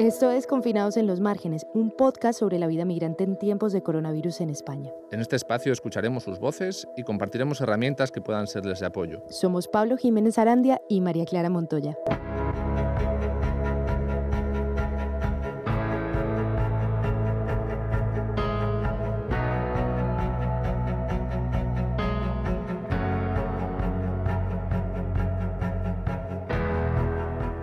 [0.00, 3.82] Esto es Confinados en los Márgenes, un podcast sobre la vida migrante en tiempos de
[3.82, 4.90] coronavirus en España.
[5.10, 9.22] En este espacio escucharemos sus voces y compartiremos herramientas que puedan serles de apoyo.
[9.28, 11.98] Somos Pablo Jiménez Arandia y María Clara Montoya.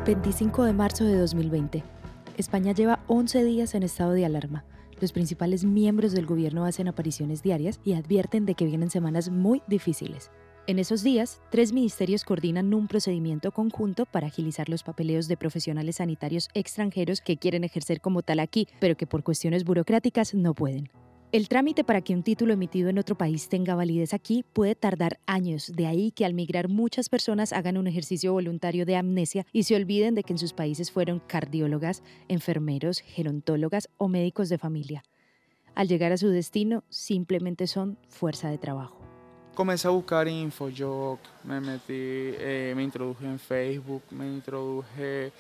[0.06, 1.97] ...25 de marzo de 2020...
[2.38, 4.64] España lleva 11 días en estado de alarma.
[5.02, 9.64] Los principales miembros del gobierno hacen apariciones diarias y advierten de que vienen semanas muy
[9.68, 10.30] difíciles.
[10.68, 15.96] En esos días, tres ministerios coordinan un procedimiento conjunto para agilizar los papeleos de profesionales
[15.96, 20.90] sanitarios extranjeros que quieren ejercer como tal aquí, pero que por cuestiones burocráticas no pueden.
[21.34, 25.20] El trámite para que un título emitido en otro país tenga validez aquí puede tardar
[25.26, 29.64] años, de ahí que al migrar muchas personas hagan un ejercicio voluntario de amnesia y
[29.64, 35.04] se olviden de que en sus países fueron cardiólogas, enfermeros, gerontólogas o médicos de familia.
[35.76, 39.02] Al llegar a su destino, simplemente son fuerza de trabajo.
[39.54, 40.70] Comencé a buscar info,
[41.44, 45.34] me metí, eh, me introduje en Facebook, me introduje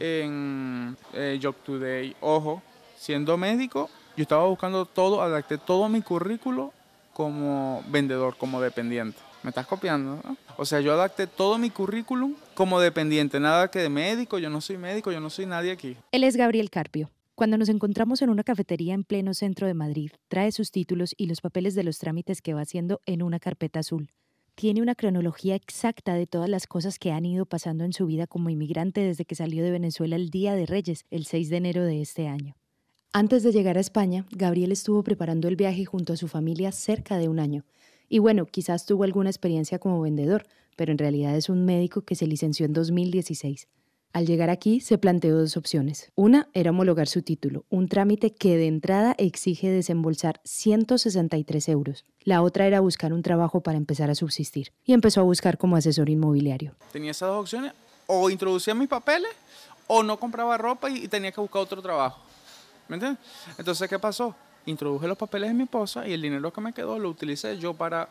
[0.00, 2.16] en eh, Job Today.
[2.22, 2.62] Ojo,
[2.96, 6.72] siendo médico, yo estaba buscando todo, adapté todo mi currículo
[7.12, 9.18] como vendedor, como dependiente.
[9.42, 10.20] ¿Me estás copiando?
[10.56, 14.60] O sea, yo adapté todo mi currículum como dependiente, nada que de médico, yo no
[14.60, 15.96] soy médico, yo no soy nadie aquí.
[16.12, 17.10] Él es Gabriel Carpio.
[17.34, 21.26] Cuando nos encontramos en una cafetería en pleno centro de Madrid, trae sus títulos y
[21.26, 24.12] los papeles de los trámites que va haciendo en una carpeta azul.
[24.54, 28.28] Tiene una cronología exacta de todas las cosas que han ido pasando en su vida
[28.28, 31.82] como inmigrante desde que salió de Venezuela el Día de Reyes, el 6 de enero
[31.82, 32.54] de este año.
[33.16, 37.16] Antes de llegar a España, Gabriel estuvo preparando el viaje junto a su familia cerca
[37.16, 37.64] de un año.
[38.08, 42.16] Y bueno, quizás tuvo alguna experiencia como vendedor, pero en realidad es un médico que
[42.16, 43.68] se licenció en 2016.
[44.12, 46.10] Al llegar aquí se planteó dos opciones.
[46.16, 52.04] Una era homologar su título, un trámite que de entrada exige desembolsar 163 euros.
[52.24, 54.72] La otra era buscar un trabajo para empezar a subsistir.
[54.84, 56.74] Y empezó a buscar como asesor inmobiliario.
[56.90, 57.74] Tenía esas dos opciones,
[58.08, 59.30] o introducía mis papeles,
[59.86, 62.33] o no compraba ropa y tenía que buscar otro trabajo.
[62.88, 63.24] ¿Me entiendes?
[63.58, 64.34] Entonces, ¿qué pasó?
[64.66, 67.74] Introduje los papeles de mi esposa y el dinero que me quedó lo utilicé yo
[67.74, 68.08] para,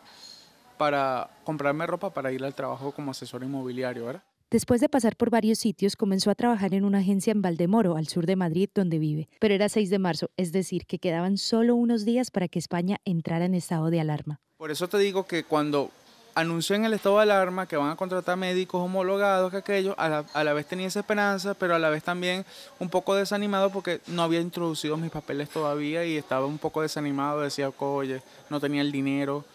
[0.78, 4.24] para comprarme ropa para ir al trabajo como asesor inmobiliario, ¿verdad?
[4.54, 8.08] Después de pasar por varios sitios, comenzó a trabajar en una agencia en Valdemoro, al
[8.08, 9.28] sur de Madrid, donde vive.
[9.40, 13.00] Pero era 6 de marzo, es decir, que quedaban solo unos días para que España
[13.04, 14.42] entrara en estado de alarma.
[14.58, 15.90] Por eso te digo que cuando
[16.36, 20.44] anunció en el estado de alarma que van a contratar médicos homologados, que aquello, a
[20.44, 22.46] la, vez tenía esa esperanza, pero a la vez también
[22.80, 27.42] un poco desanimado porque no había introducido mis papeles todavía y estaba un poco desanimado,
[27.42, 29.46] decía, oye, no tenía el dinero.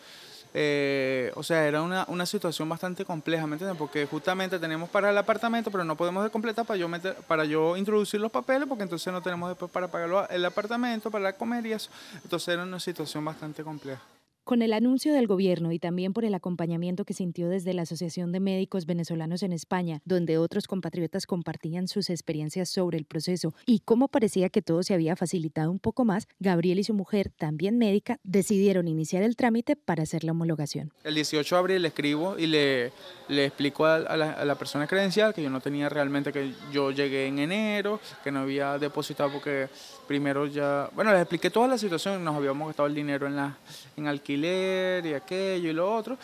[0.55, 3.77] Eh, o sea, era una, una, situación bastante compleja, ¿me entiendes?
[3.77, 7.77] Porque justamente tenemos para el apartamento, pero no podemos completar para yo, meter, para yo
[7.77, 11.73] introducir los papeles, porque entonces no tenemos después para pagar el apartamento, para comer y
[11.73, 11.91] eso.
[12.25, 14.01] Entonces era una situación bastante compleja.
[14.49, 18.33] Con el anuncio del gobierno y también por el acompañamiento que sintió desde la Asociación
[18.33, 23.81] de Médicos Venezolanos en España, donde otros compatriotas compartían sus experiencias sobre el proceso y
[23.81, 27.77] cómo parecía que todo se había facilitado un poco más, Gabriel y su mujer, también
[27.77, 30.95] médica, decidieron iniciar el trámite para hacer la homologación.
[31.05, 32.91] El 18 de abril le escribo y le,
[33.29, 36.91] le explico a, la, a la persona credencial que yo no tenía realmente, que yo
[36.91, 39.69] llegué en enero, que no había depositado porque
[40.07, 43.59] primero ya, bueno, les expliqué toda la situación, nos habíamos gastado el dinero en, la,
[43.95, 46.19] en alquiler y aquello y lo otro.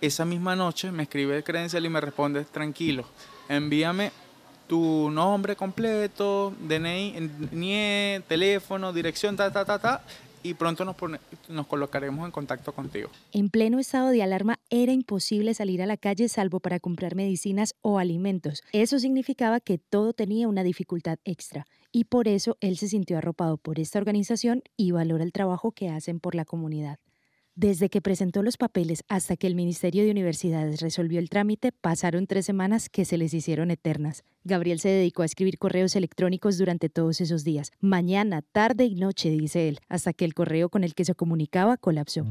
[0.00, 3.04] Esa misma noche me escribe credencial y me responde, tranquilo,
[3.48, 4.12] envíame
[4.66, 10.02] tu nombre completo, DNI, NIE, teléfono, dirección, ta, ta, ta, ta,
[10.42, 10.96] y pronto nos,
[11.48, 13.10] nos colocaremos en contacto contigo.
[13.32, 17.74] En pleno estado de alarma era imposible salir a la calle salvo para comprar medicinas
[17.82, 18.62] o alimentos.
[18.72, 23.56] Eso significaba que todo tenía una dificultad extra y por eso él se sintió arropado
[23.56, 26.98] por esta organización y valora el trabajo que hacen por la comunidad.
[27.56, 32.26] Desde que presentó los papeles hasta que el Ministerio de Universidades resolvió el trámite, pasaron
[32.26, 34.24] tres semanas que se les hicieron eternas.
[34.44, 39.30] Gabriel se dedicó a escribir correos electrónicos durante todos esos días, mañana, tarde y noche,
[39.30, 42.24] dice él, hasta que el correo con el que se comunicaba colapsó.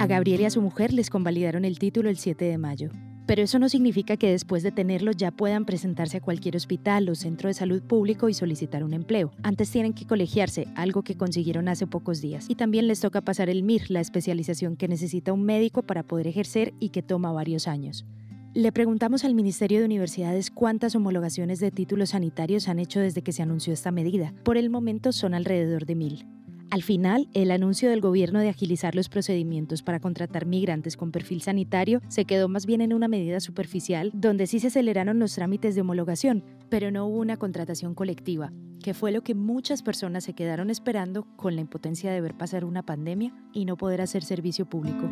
[0.00, 2.90] A Gabriel y a su mujer les convalidaron el título el 7 de mayo.
[3.28, 7.14] Pero eso no significa que después de tenerlo ya puedan presentarse a cualquier hospital o
[7.14, 9.32] centro de salud público y solicitar un empleo.
[9.42, 12.46] Antes tienen que colegiarse, algo que consiguieron hace pocos días.
[12.48, 16.26] Y también les toca pasar el MIR, la especialización que necesita un médico para poder
[16.26, 18.06] ejercer y que toma varios años.
[18.54, 23.32] Le preguntamos al Ministerio de Universidades cuántas homologaciones de títulos sanitarios han hecho desde que
[23.32, 24.32] se anunció esta medida.
[24.42, 26.26] Por el momento son alrededor de mil.
[26.70, 31.40] Al final, el anuncio del gobierno de agilizar los procedimientos para contratar migrantes con perfil
[31.40, 35.74] sanitario se quedó más bien en una medida superficial donde sí se aceleraron los trámites
[35.74, 40.34] de homologación, pero no hubo una contratación colectiva, que fue lo que muchas personas se
[40.34, 44.66] quedaron esperando con la impotencia de ver pasar una pandemia y no poder hacer servicio
[44.66, 45.10] público.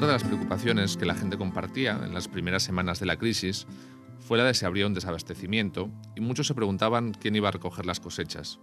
[0.00, 3.66] Otra de las preocupaciones que la gente compartía en las primeras semanas de la crisis
[4.18, 7.84] fue la de si habría un desabastecimiento y muchos se preguntaban quién iba a recoger
[7.84, 8.60] las cosechas.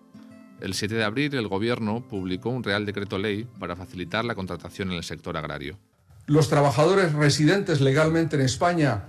[0.61, 4.89] El 7 de abril el Gobierno publicó un Real Decreto Ley para facilitar la contratación
[4.89, 5.77] en el sector agrario.
[6.25, 9.03] Los trabajadores residentes legalmente en España,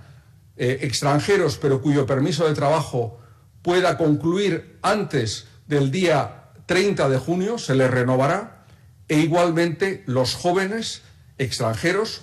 [0.55, 3.19] eh, extranjeros pero cuyo permiso de trabajo
[3.63, 8.67] pueda concluir antes del día 30 de junio, se les renovará,
[9.07, 11.08] e igualmente los jóvenes
[11.39, 12.21] extranjeros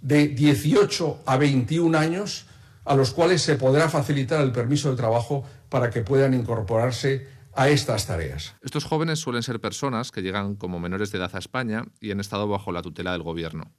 [0.00, 2.46] de 18 a 21 años
[2.84, 7.68] a los cuales se podrá facilitar el permiso de trabajo para que puedan incorporarse a
[7.68, 8.54] estas tareas.
[8.62, 12.20] Estos jóvenes suelen ser personas que llegan como menores de edad a España y han
[12.20, 13.72] estado bajo la tutela del Gobierno.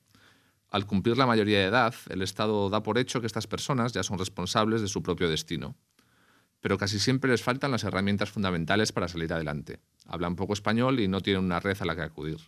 [0.69, 4.03] Al cumplir la mayoría de edad, el Estado da por hecho que estas personas ya
[4.03, 5.75] son responsables de su propio destino.
[6.61, 9.79] Pero casi siempre les faltan las herramientas fundamentales para salir adelante.
[10.05, 12.39] Hablan poco español y no tienen una red a la que acudir.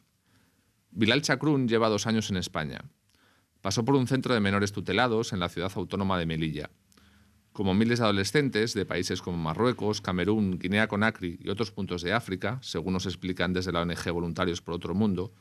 [0.95, 2.81] Bilal Chacrún lleva dos años en España.
[3.62, 6.69] Pasó por un centro de menores tutelados en la ciudad autónoma de Melilla.
[7.51, 12.13] Como miles de adolescentes de países como Marruecos, Camerún, Guinea Conakry y otros puntos de
[12.13, 15.31] África, según nos explican desde la ONG Voluntarios por Otro Mundo,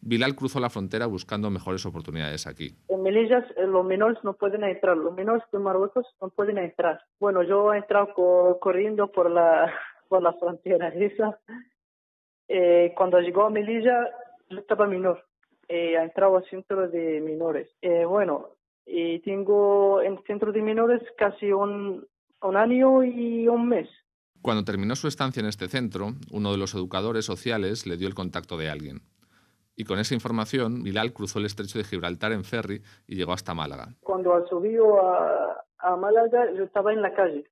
[0.00, 2.76] Bilal cruzó la frontera buscando mejores oportunidades aquí.
[2.88, 7.00] En Melilla eh, los menores no pueden entrar, los menores de Marruecos no pueden entrar.
[7.18, 8.14] Bueno, yo he entrado
[8.60, 9.72] corriendo por la,
[10.08, 11.40] por la frontera esa.
[12.46, 14.08] Eh, cuando llegó a Melilla
[14.52, 15.24] yo estaba menor,
[15.68, 17.68] eh, entrado al centro de menores.
[17.80, 18.50] Eh, bueno,
[19.24, 22.06] tengo en centro de menores casi un,
[22.42, 23.88] un año y un mes.
[24.42, 28.14] Cuando terminó su estancia en este centro, uno de los educadores sociales le dio el
[28.14, 29.02] contacto de alguien.
[29.76, 33.54] Y con esa información, Bilal cruzó el estrecho de Gibraltar en ferry y llegó hasta
[33.54, 33.94] Málaga.
[34.00, 37.46] Cuando subió a, a Málaga, yo estaba en la calle.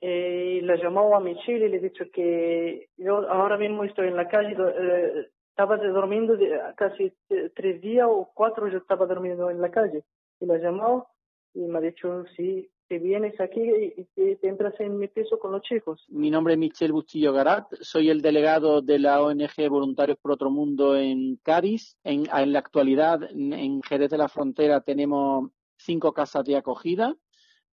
[0.00, 4.16] Eh, y le llamó a Michelle y le dicho que yo ahora mismo estoy en
[4.16, 6.34] la calle, eh, estaba durmiendo
[6.76, 7.12] casi
[7.54, 10.02] tres días o cuatro, yo estaba durmiendo en la calle.
[10.40, 11.06] Y la llamó
[11.52, 15.52] y me ha dicho, sí, te vienes aquí y te, entras en mi peso con
[15.52, 16.04] los chicos.
[16.08, 20.50] Mi nombre es Michel Bustillo Garat, soy el delegado de la ONG Voluntarios por Otro
[20.50, 21.98] Mundo en Cádiz.
[22.02, 27.14] En, la actualidad, en Jerez de la Frontera tenemos cinco casas de acogida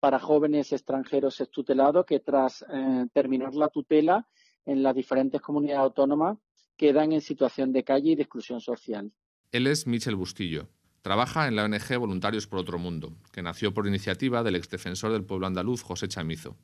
[0.01, 4.27] para jóvenes extranjeros estutelados que tras eh, terminar la tutela
[4.65, 6.37] en las diferentes comunidades autónomas
[6.79, 9.11] quedan en situación de calle y de exclusión social.
[9.51, 10.69] Él es Michel Bustillo.
[11.01, 15.25] Trabaja en la ONG Voluntarios por Otro Mundo, que nació por iniciativa del exdefensor del
[15.25, 16.55] pueblo andaluz José Chamizo.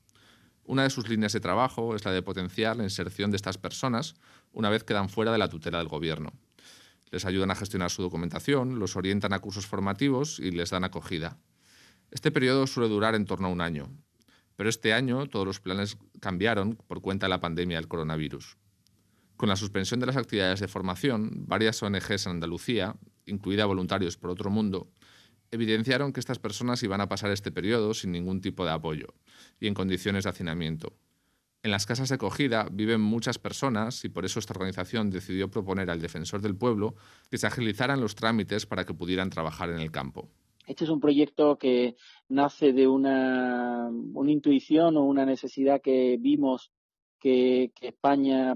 [0.64, 4.16] Una de sus líneas de trabajo es la de potenciar la inserción de estas personas
[4.54, 6.32] una vez quedan fuera de la tutela del gobierno.
[7.12, 11.38] Les ayudan a gestionar su documentación, los orientan a cursos formativos y les dan acogida.
[12.10, 13.90] Este periodo suele durar en torno a un año,
[14.56, 18.58] pero este año todos los planes cambiaron por cuenta de la pandemia del coronavirus.
[19.38, 22.96] Con la suspensión de las actividades de formación, varias ONGs en Andalucía,
[23.26, 24.88] incluida Voluntarios por Otro Mundo,
[25.52, 29.14] evidenciaron que estas personas iban a pasar este periodo sin ningún tipo de apoyo
[29.60, 30.94] y en condiciones de hacinamiento.
[31.64, 35.90] En las casas de acogida viven muchas personas y por eso esta organización decidió proponer
[35.90, 36.96] al defensor del pueblo
[37.32, 40.30] que se agilizaran los trámites para que pudieran trabajar en el campo.
[40.68, 41.96] Este es un proyecto que
[42.30, 46.72] nace de una, una intuición o una necesidad que vimos
[47.26, 48.56] que, España,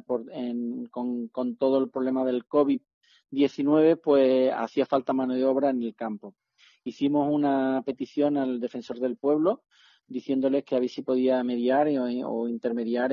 [0.91, 6.35] con, todo el problema del COVID-19, pues hacía falta mano de obra en el campo.
[6.83, 9.63] Hicimos una petición al defensor del pueblo
[10.05, 11.87] diciéndoles que a ver si podía mediar
[12.25, 13.09] o, intermediar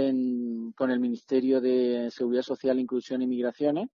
[0.74, 3.88] con el Ministerio de Seguridad Social, Inclusión y Migraciones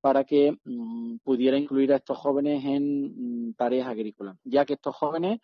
[0.00, 4.96] para que mm, pudiera incluir a estos jóvenes en mm, tareas agrícolas, ya que estos
[4.96, 5.40] jóvenes,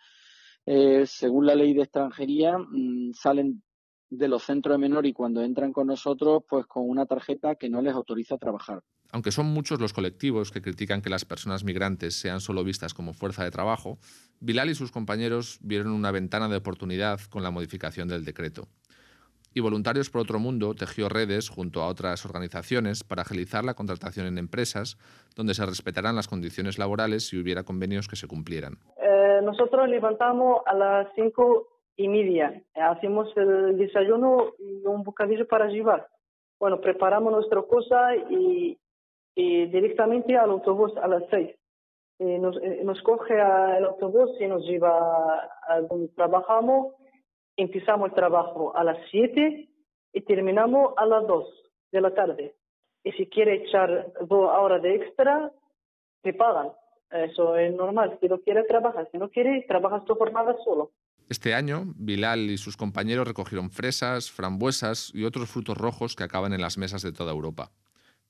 [0.65, 3.63] eh, según la ley de extranjería, mm, salen
[4.11, 7.71] de los centros de menor y cuando entran con nosotros, pues con una tarjeta que
[7.71, 8.83] no les autoriza a trabajar.
[9.13, 13.13] Aunque son muchos los colectivos que critican que las personas migrantes sean solo vistas como
[13.13, 13.99] fuerza de trabajo,
[14.41, 18.69] Bilal y sus compañeros vieron una ventana de oportunidad con la modificación del decreto.
[19.53, 24.27] Y Voluntarios por Otro Mundo tejió redes junto a otras organizaciones para agilizar la contratación
[24.27, 24.97] en empresas
[25.35, 28.79] donde se respetaran las condiciones laborales si hubiera convenios que se cumplieran.
[29.03, 32.63] Eh, nosotros levantamos a las 5 y media.
[32.75, 36.09] Hacemos el desayuno y un bocadillo para llevar.
[36.59, 38.79] Bueno, preparamos nuestra cosa y,
[39.35, 41.55] y directamente al autobús a las 6.
[42.19, 46.95] nos, nos coge el autobús y nos lleva a donde trabajamos.
[47.57, 49.69] Empezamos el trabajo a las 7
[50.15, 51.45] y terminamos a las 2
[51.93, 52.55] de la tarde.
[53.05, 55.53] Y si quiere echar dos horas de extra,
[56.23, 56.73] te pagan.
[57.11, 58.17] Eso es normal.
[58.21, 59.09] Si no quiere, trabajar.
[59.11, 60.93] Si no quiere, trabajas tu jornada solo.
[61.31, 66.53] Este año, Bilal y sus compañeros recogieron fresas, frambuesas y otros frutos rojos que acaban
[66.53, 67.71] en las mesas de toda Europa.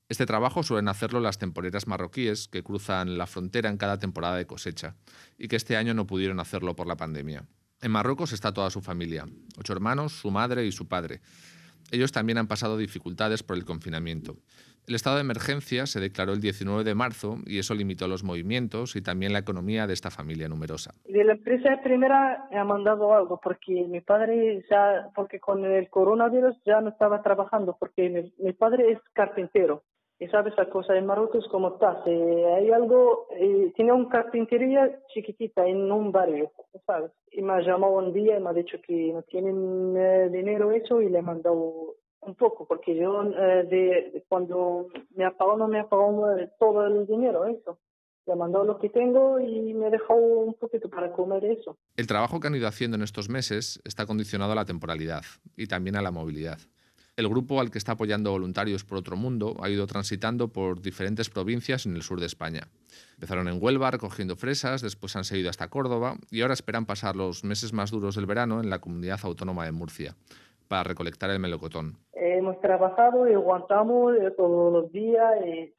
[0.07, 4.45] Este trabajo suelen hacerlo las temporeras marroquíes que cruzan la frontera en cada temporada de
[4.45, 4.97] cosecha
[5.39, 7.47] y que este año no pudieron hacerlo por la pandemia.
[7.81, 9.25] En Marruecos está toda su familia,
[9.57, 11.21] ocho hermanos, su madre y su padre.
[11.89, 14.37] Ellos también han pasado dificultades por el confinamiento.
[14.87, 18.95] El estado de emergencia se declaró el 19 de marzo y eso limitó los movimientos
[18.95, 20.93] y también la economía de esta familia numerosa.
[21.05, 25.89] De la empresa primera me ha mandado algo porque mi padre ya, porque con el
[25.89, 29.83] coronavirus ya no estaba trabajando porque mi padre es carpintero
[30.21, 32.03] y sabes la cosa en Marruecos como está.
[32.05, 36.51] hay algo, eh, tiene una carpintería chiquitita en un barrio,
[36.85, 37.11] ¿sabes?
[37.31, 40.71] Y me ha llamado un día y me ha dicho que no tienen eh, dinero
[40.71, 45.57] eso y le he mandado un poco, porque yo eh, de, cuando me ha pagado
[45.57, 47.79] no me ha pagado todo el dinero, eso.
[48.27, 51.77] Le mandado lo que tengo y me dejado un poquito para comer eso.
[51.97, 55.23] El trabajo que han ido haciendo en estos meses está condicionado a la temporalidad
[55.57, 56.59] y también a la movilidad.
[57.17, 61.29] El grupo al que está apoyando Voluntarios por Otro Mundo ha ido transitando por diferentes
[61.29, 62.69] provincias en el sur de España.
[63.15, 67.43] Empezaron en Huelva recogiendo fresas, después han seguido hasta Córdoba y ahora esperan pasar los
[67.43, 70.15] meses más duros del verano en la comunidad autónoma de Murcia
[70.71, 71.97] para recolectar el melocotón.
[72.41, 75.31] Hemos trabajado y aguantamos eh, todos los días.
[75.45, 75.73] Y,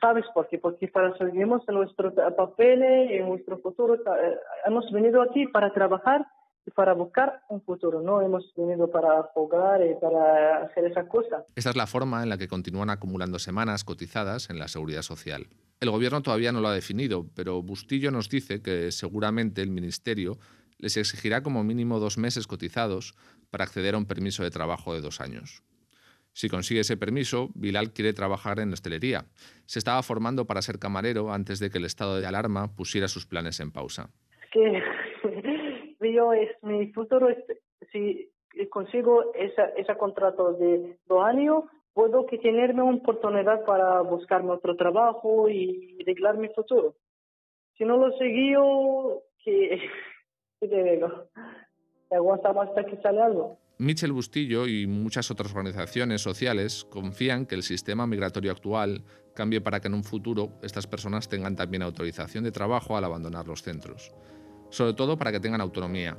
[0.00, 0.58] ¿Sabes por qué?
[0.58, 3.94] Porque para seguimos nuestros papeles y nuestro futuro.
[3.94, 6.26] Eh, hemos venido aquí para trabajar
[6.74, 8.00] para buscar un futuro.
[8.00, 11.44] No hemos venido para jugar y para hacer esa cosa.
[11.54, 15.48] Esta es la forma en la que continúan acumulando semanas cotizadas en la seguridad social.
[15.80, 20.38] El gobierno todavía no lo ha definido, pero Bustillo nos dice que seguramente el ministerio
[20.78, 23.14] les exigirá como mínimo dos meses cotizados
[23.50, 25.62] para acceder a un permiso de trabajo de dos años.
[26.32, 29.24] Si consigue ese permiso, Bilal quiere trabajar en hostelería.
[29.66, 33.26] Se estaba formando para ser camarero antes de que el estado de alarma pusiera sus
[33.26, 34.10] planes en pausa.
[34.52, 34.82] Que
[36.12, 37.28] yo es mi futuro
[37.92, 38.30] si
[38.70, 44.76] consigo ese ese contrato de dos años puedo que tenerme una oportunidad para buscarme otro
[44.76, 46.94] trabajo y arreglar mi futuro
[47.76, 48.54] si no lo seguí
[49.44, 49.88] que
[50.60, 51.28] te digo
[52.10, 57.62] aguantamos hasta que sale algo Michel Bustillo y muchas otras organizaciones sociales confían que el
[57.62, 62.52] sistema migratorio actual cambie para que en un futuro estas personas tengan también autorización de
[62.52, 64.12] trabajo al abandonar los centros
[64.70, 66.16] sobre todo para que tengan autonomía.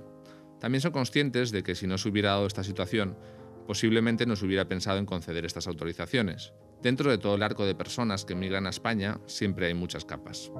[0.59, 3.17] También son conscientes de que si no se hubiera dado esta situación,
[3.65, 6.53] posiblemente no se hubiera pensado en conceder estas autorizaciones.
[6.81, 10.51] Dentro de todo el arco de personas que migran a España, siempre hay muchas capas.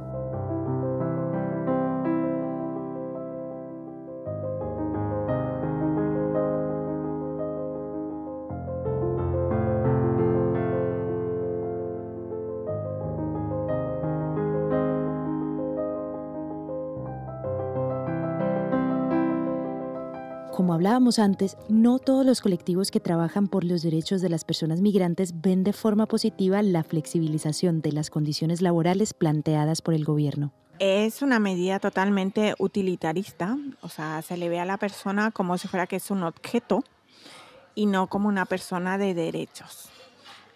[20.91, 25.39] Hablábamos antes, no todos los colectivos que trabajan por los derechos de las personas migrantes
[25.39, 30.51] ven de forma positiva la flexibilización de las condiciones laborales planteadas por el gobierno.
[30.79, 35.69] Es una medida totalmente utilitarista, o sea, se le ve a la persona como si
[35.69, 36.83] fuera que es un objeto
[37.73, 39.87] y no como una persona de derechos.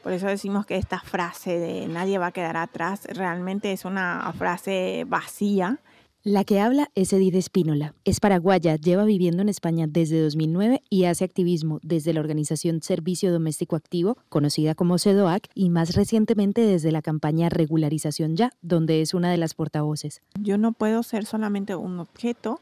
[0.04, 4.34] Por eso decimos que esta frase de nadie va a quedar atrás realmente es una
[4.38, 5.80] frase vacía
[6.26, 7.94] la que habla es Edith Espínola.
[8.04, 13.32] Es paraguaya, lleva viviendo en España desde 2009 y hace activismo desde la organización Servicio
[13.32, 19.14] Doméstico Activo, conocida como CEDOAC, y más recientemente desde la campaña Regularización Ya, donde es
[19.14, 20.24] una de las portavoces.
[20.42, 22.60] Yo no puedo ser solamente un objeto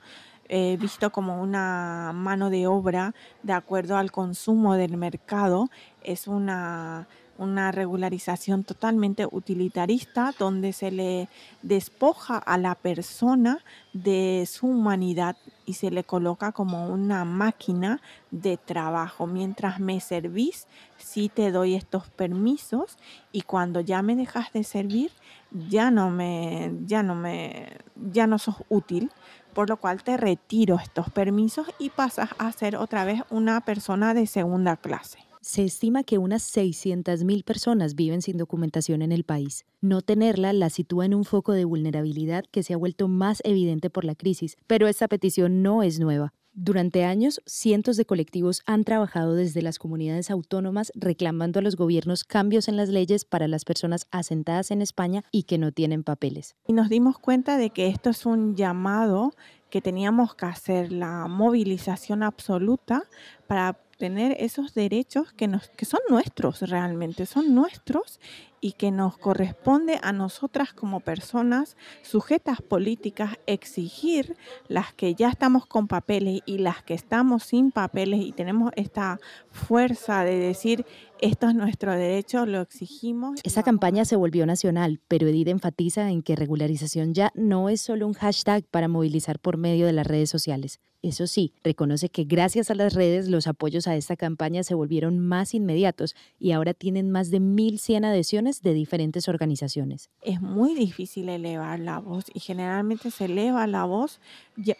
[0.77, 5.69] visto como una mano de obra de acuerdo al consumo del mercado.
[6.03, 11.29] Es una una regularización totalmente utilitarista donde se le
[11.61, 13.59] despoja a la persona
[13.93, 15.35] de su humanidad
[15.65, 19.27] y se le coloca como una máquina de trabajo.
[19.27, 22.97] Mientras me servís, sí te doy estos permisos
[23.31, 25.11] y cuando ya me dejas de servir,
[25.51, 29.11] ya no me, ya no me, ya no sos útil,
[29.53, 34.13] por lo cual te retiro estos permisos y pasas a ser otra vez una persona
[34.13, 35.32] de segunda clase.
[35.43, 39.65] Se estima que unas 600.000 personas viven sin documentación en el país.
[39.81, 43.89] No tenerla la sitúa en un foco de vulnerabilidad que se ha vuelto más evidente
[43.89, 46.33] por la crisis, pero esta petición no es nueva.
[46.53, 52.23] Durante años, cientos de colectivos han trabajado desde las comunidades autónomas reclamando a los gobiernos
[52.23, 56.55] cambios en las leyes para las personas asentadas en España y que no tienen papeles.
[56.65, 59.33] Y nos dimos cuenta de que esto es un llamado
[59.69, 63.09] que teníamos que hacer, la movilización absoluta
[63.47, 68.19] para tener esos derechos que, nos, que son nuestros realmente, son nuestros
[68.63, 74.37] y que nos corresponde a nosotras como personas sujetas políticas exigir
[74.69, 79.19] las que ya estamos con papeles y las que estamos sin papeles y tenemos esta
[79.51, 80.85] fuerza de decir
[81.19, 83.41] esto es nuestro derecho, lo exigimos.
[83.43, 88.07] Esa campaña se volvió nacional, pero Edith enfatiza en que regularización ya no es solo
[88.07, 90.79] un hashtag para movilizar por medio de las redes sociales.
[91.03, 95.19] Eso sí, reconoce que gracias a las redes los apoyos a esta campaña se volvieron
[95.19, 100.09] más inmediatos y ahora tienen más de 1.100 adhesiones de diferentes organizaciones.
[100.21, 104.21] Es muy difícil elevar la voz y generalmente se eleva la voz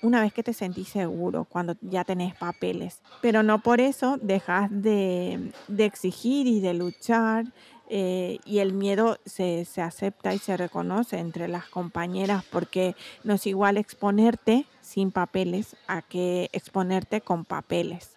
[0.01, 3.01] una vez que te sentís seguro, cuando ya tenés papeles.
[3.21, 7.47] Pero no por eso dejas de, exigir y de luchar.
[7.89, 13.33] Eh, y el miedo se, se acepta y se reconoce entre las compañeras porque no
[13.33, 18.11] es igual exponerte sin papeles a que exponerte con papeles.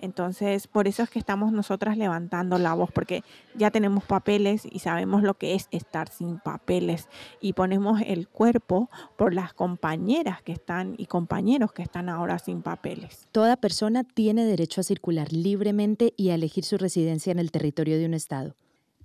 [0.00, 4.78] Entonces, por eso es que estamos nosotras levantando la voz, porque ya tenemos papeles y
[4.80, 7.08] sabemos lo que es estar sin papeles
[7.40, 12.60] y ponemos el cuerpo por las compañeras que están y compañeros que están ahora sin
[12.60, 13.26] papeles.
[13.32, 17.98] Toda persona tiene derecho a circular libremente y a elegir su residencia en el territorio
[17.98, 18.54] de un Estado.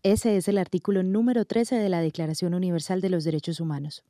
[0.03, 4.03] Ese es el artículo número 13 de la Declaración Universal de los Derechos Humanos.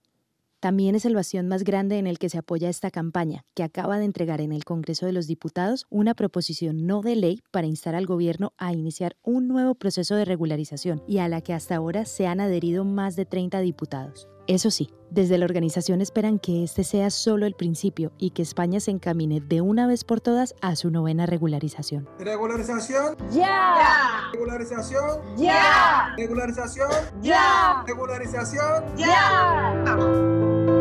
[0.64, 4.00] También es el bastión más grande en el que se apoya esta campaña, que acaba
[4.00, 7.96] de entregar en el Congreso de los Diputados una proposición no de ley para instar
[7.96, 12.06] al gobierno a iniciar un nuevo proceso de regularización y a la que hasta ahora
[12.06, 14.30] se han adherido más de 30 diputados.
[14.48, 18.80] Eso sí, desde la organización esperan que este sea solo el principio y que España
[18.80, 22.10] se encamine de una vez por todas a su novena regularización.
[22.20, 23.16] Regularización.
[23.32, 24.30] Ya.
[24.34, 25.22] Regularización.
[25.38, 26.14] Ya.
[26.18, 26.90] Regularización.
[27.22, 27.84] Ya.
[27.88, 28.98] Regularización.
[28.98, 30.73] Ya.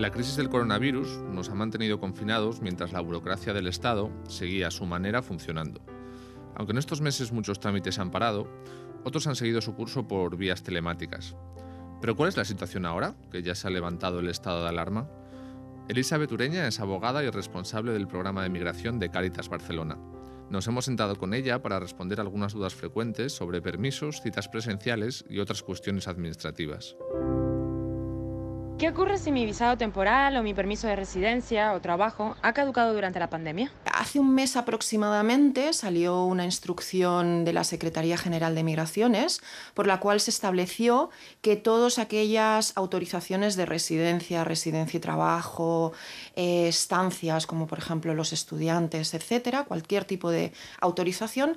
[0.00, 4.70] La crisis del coronavirus nos ha mantenido confinados mientras la burocracia del Estado seguía a
[4.70, 5.82] su manera funcionando.
[6.54, 8.48] Aunque en estos meses muchos trámites han parado,
[9.04, 11.36] otros han seguido su curso por vías telemáticas.
[12.00, 15.06] Pero ¿cuál es la situación ahora, que ya se ha levantado el estado de alarma?
[15.86, 19.98] Elizabeth Ureña es abogada y responsable del programa de migración de Cáritas Barcelona.
[20.48, 25.40] Nos hemos sentado con ella para responder algunas dudas frecuentes sobre permisos, citas presenciales y
[25.40, 26.96] otras cuestiones administrativas.
[28.80, 32.94] ¿Qué ocurre si mi visado temporal o mi permiso de residencia o trabajo ha caducado
[32.94, 33.70] durante la pandemia?
[33.92, 39.42] Hace un mes aproximadamente salió una instrucción de la Secretaría General de Migraciones
[39.74, 41.10] por la cual se estableció
[41.42, 45.92] que todas aquellas autorizaciones de residencia, residencia y trabajo,
[46.34, 51.54] eh, estancias como por ejemplo los estudiantes, etcétera, cualquier tipo de autorización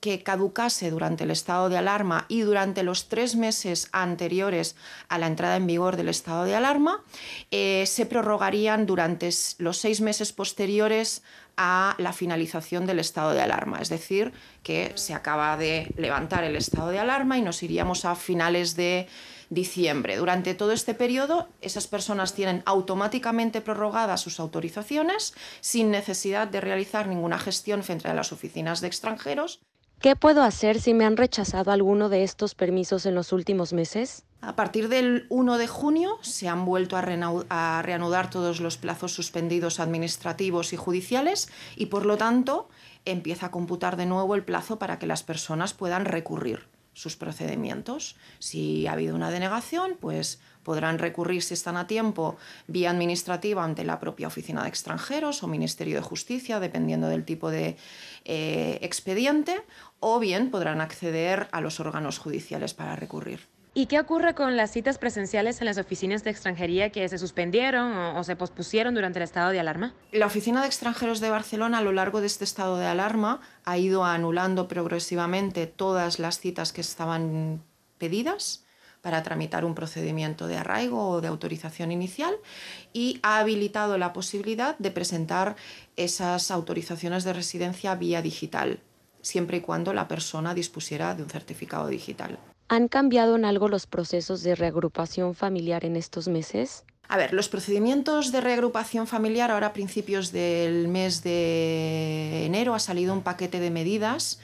[0.00, 4.76] que caducase durante el estado de alarma y durante los tres meses anteriores
[5.08, 7.04] a la entrada en vigor del estado estado de alarma,
[7.52, 11.22] eh, se prorrogarían durante los seis meses posteriores
[11.56, 13.78] a la finalización del estado de alarma.
[13.80, 14.32] Es decir,
[14.64, 19.06] que se acaba de levantar el estado de alarma y nos iríamos a finales de
[19.50, 20.16] diciembre.
[20.16, 27.06] Durante todo este periodo, esas personas tienen automáticamente prorrogadas sus autorizaciones sin necesidad de realizar
[27.06, 29.60] ninguna gestión frente a las oficinas de extranjeros.
[30.00, 34.24] ¿Qué puedo hacer si me han rechazado alguno de estos permisos en los últimos meses?
[34.42, 39.80] A partir del 1 de junio se han vuelto a, reanudar todos los plazos suspendidos
[39.80, 42.68] administrativos y judiciales y por lo tanto
[43.06, 48.16] empieza a computar de nuevo el plazo para que las personas puedan recurrir sus procedimientos.
[48.38, 53.84] Si ha habido una denegación, pues podrán recurrir, si están a tiempo, vía administrativa ante
[53.84, 57.76] la propia Oficina de Extranjeros o Ministerio de Justicia, dependiendo del tipo de
[58.24, 59.54] eh, expediente,
[60.00, 63.46] o bien podrán acceder a los órganos judiciales para recurrir.
[63.74, 67.92] ¿Y qué ocurre con las citas presenciales en las oficinas de extranjería que se suspendieron
[68.16, 69.94] o, se pospusieron durante el estado de alarma?
[70.10, 73.78] La Oficina de Extranjeros de Barcelona a lo largo de este estado de alarma ha
[73.78, 77.62] ido anulando progresivamente todas las citas que estaban
[77.98, 78.65] pedidas
[79.06, 82.34] para tramitar un procedimiento de arraigo o de autorización inicial
[82.92, 85.54] y ha habilitado la posibilidad de presentar
[85.94, 88.80] esas autorizaciones de residencia vía digital,
[89.22, 92.40] siempre y cuando la persona dispusiera de un certificado digital.
[92.66, 96.82] ¿Han cambiado en algo los procesos de reagrupación familiar en estos meses?
[97.06, 102.80] A ver, los procedimientos de reagrupación familiar, ahora a principios del mes de enero ha
[102.80, 104.40] salido un paquete de medidas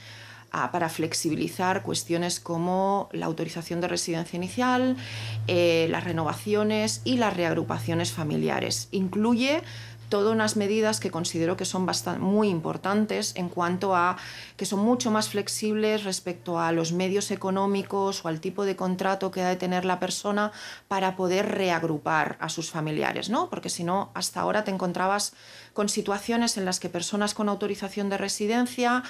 [0.52, 4.96] para flexibilizar cuestiones como la autorización de residencia inicial,
[5.48, 8.88] eh, las renovaciones y las reagrupaciones familiares.
[8.90, 9.62] Incluye
[10.12, 14.18] todas unas medidas que considero que son bastante, muy importantes en cuanto a
[14.58, 19.30] que son mucho más flexibles respecto a los medios económicos o al tipo de contrato
[19.30, 20.52] que ha de tener la persona
[20.86, 23.48] para poder reagrupar a sus familiares, ¿no?
[23.48, 25.32] Porque si no, hasta ahora te encontrabas
[25.72, 29.04] con situaciones en las que personas con autorización de residencia,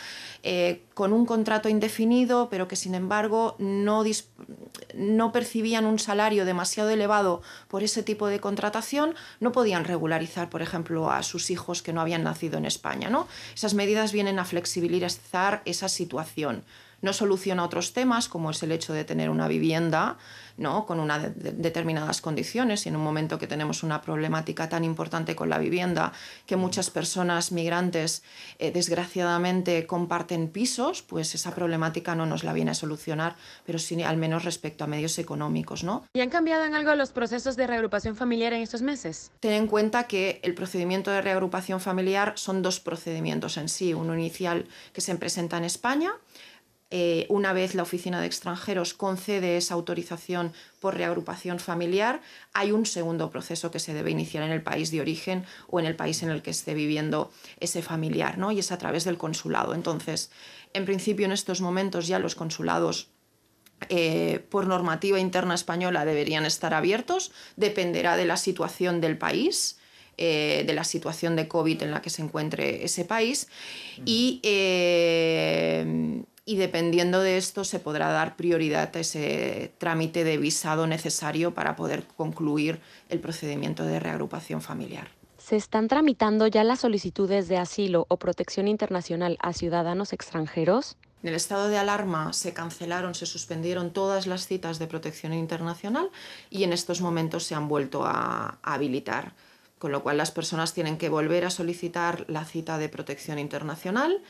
[0.44, 4.04] eh, con un contrato indefinido, pero que sin embargo no,
[4.94, 10.62] no percibían un salario demasiado elevado por ese tipo de contratación, no podían regularizar, por
[10.62, 13.08] ejemplo, a sus hijos que no habían nacido en España.
[13.10, 13.26] ¿no?
[13.54, 16.64] Esas medidas vienen a flexibilizar esa situación
[17.02, 20.16] no soluciona otros temas, como es el hecho de tener una vivienda
[20.56, 20.86] ¿no?
[20.86, 25.50] con unas determinadas condiciones y en un momento que tenemos una problemática tan importante con
[25.50, 26.12] la vivienda
[26.46, 28.22] que muchas personas migrantes
[28.58, 34.02] eh, desgraciadamente comparten pisos, pues esa problemática no nos la viene a solucionar, pero sí
[34.02, 35.84] al menos respecto a medios económicos.
[35.84, 36.04] ¿no?
[36.14, 39.30] ¿Y han cambiado en algo los procesos de reagrupación familiar en estos meses?
[39.40, 44.14] Ten en cuenta que el procedimiento de reagrupación familiar son dos procedimientos en sí, uno
[44.14, 46.12] inicial que se presenta en España,
[46.94, 52.20] eh, una vez la Oficina de Extranjeros concede esa autorización por reagrupación familiar,
[52.52, 55.86] hay un segundo proceso que se debe iniciar en el país de origen o en
[55.86, 58.52] el país en el que esté viviendo ese familiar, ¿no?
[58.52, 59.74] y es a través del consulado.
[59.74, 60.30] Entonces,
[60.74, 63.08] en principio, en estos momentos ya los consulados
[63.88, 69.78] eh, por normativa interna española deberían estar abiertos, dependerá de la situación del país.
[70.18, 73.48] Eh, de la situación de COVID en la que se encuentre ese país
[74.04, 74.40] y
[76.44, 81.76] y dependiendo de esto se podrá dar prioridad a ese trámite de visado necesario para
[81.76, 85.08] poder concluir el procedimiento de reagrupación familiar.
[85.38, 90.96] ¿Se están tramitando ya las solicitudes de asilo o protección internacional a ciudadanos extranjeros?
[91.22, 96.10] En el estado de alarma se cancelaron, se suspendieron todas las citas de protección internacional
[96.50, 99.34] y en estos momentos se han vuelto a, habilitar
[99.78, 104.22] con lo cual las personas tienen que volver a solicitar la cita de protección internacional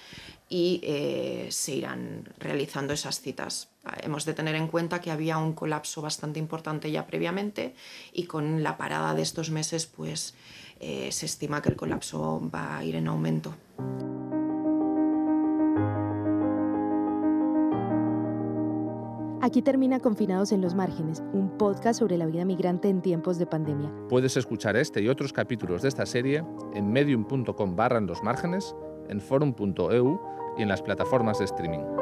[0.52, 3.70] y eh, se irán realizando esas citas.
[4.02, 7.74] Hemos de tener en cuenta que había un colapso bastante importante ya previamente
[8.12, 10.34] y con la parada de estos meses pues
[10.78, 13.54] eh, se estima que el colapso va a ir en aumento.
[19.40, 23.46] Aquí termina Confinados en los Márgenes, un podcast sobre la vida migrante en tiempos de
[23.46, 23.90] pandemia.
[24.10, 28.76] Puedes escuchar este y otros capítulos de esta serie en medium.com barra en los márgenes,
[29.08, 30.20] en forum.eu
[30.58, 32.01] y en las plataformas de streaming.